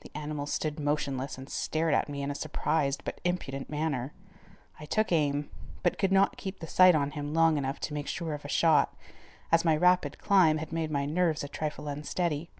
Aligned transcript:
The 0.00 0.10
animal 0.16 0.46
stood 0.46 0.80
motionless 0.80 1.38
and 1.38 1.48
stared 1.48 1.94
at 1.94 2.08
me 2.08 2.22
in 2.22 2.30
a 2.32 2.34
surprised 2.34 3.04
but 3.04 3.20
impudent 3.22 3.70
manner. 3.70 4.12
I 4.80 4.84
took 4.84 5.12
aim, 5.12 5.48
but 5.84 5.96
could 5.96 6.10
not 6.10 6.36
keep 6.36 6.58
the 6.58 6.66
sight 6.66 6.96
on 6.96 7.12
him 7.12 7.32
long 7.32 7.56
enough 7.56 7.78
to 7.82 7.94
make 7.94 8.08
sure 8.08 8.34
of 8.34 8.44
a 8.44 8.48
shot, 8.48 8.96
as 9.52 9.64
my 9.64 9.76
rapid 9.76 10.18
climb 10.18 10.58
had 10.58 10.72
made 10.72 10.90
my 10.90 11.06
nerves 11.06 11.44
a 11.44 11.48
trifle 11.48 11.86
unsteady. 11.86 12.50